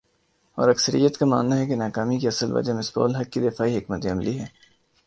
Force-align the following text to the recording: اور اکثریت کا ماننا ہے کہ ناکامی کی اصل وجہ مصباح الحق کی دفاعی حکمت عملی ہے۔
اور 0.57 0.69
اکثریت 0.69 1.17
کا 1.17 1.25
ماننا 1.25 1.57
ہے 1.57 1.65
کہ 1.65 1.75
ناکامی 1.75 2.17
کی 2.19 2.27
اصل 2.27 2.51
وجہ 2.55 2.73
مصباح 2.73 3.05
الحق 3.05 3.29
کی 3.31 3.39
دفاعی 3.39 3.77
حکمت 3.77 4.05
عملی 4.05 4.39
ہے۔ 4.39 4.45